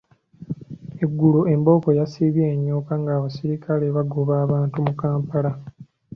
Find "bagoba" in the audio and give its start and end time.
3.95-4.33